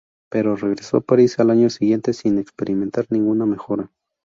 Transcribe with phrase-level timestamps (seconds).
[0.31, 3.91] Pero regresó a París al año siguiente sin experimentar ninguna mejora.